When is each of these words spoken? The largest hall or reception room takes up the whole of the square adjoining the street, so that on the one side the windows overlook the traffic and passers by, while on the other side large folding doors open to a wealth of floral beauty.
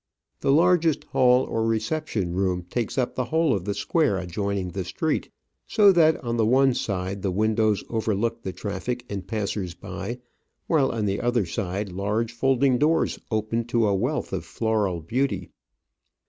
The 0.39 0.51
largest 0.51 1.03
hall 1.03 1.43
or 1.43 1.63
reception 1.63 2.33
room 2.33 2.63
takes 2.63 2.97
up 2.97 3.13
the 3.13 3.25
whole 3.25 3.53
of 3.53 3.65
the 3.65 3.75
square 3.75 4.17
adjoining 4.17 4.69
the 4.69 4.83
street, 4.83 5.29
so 5.67 5.91
that 5.91 6.17
on 6.23 6.37
the 6.37 6.45
one 6.47 6.73
side 6.73 7.21
the 7.21 7.29
windows 7.29 7.83
overlook 7.87 8.41
the 8.41 8.51
traffic 8.51 9.05
and 9.11 9.27
passers 9.27 9.75
by, 9.75 10.17
while 10.65 10.89
on 10.91 11.05
the 11.05 11.21
other 11.21 11.45
side 11.45 11.91
large 11.91 12.31
folding 12.33 12.79
doors 12.79 13.19
open 13.29 13.63
to 13.65 13.87
a 13.87 13.93
wealth 13.93 14.33
of 14.33 14.43
floral 14.43 15.01
beauty. 15.01 15.51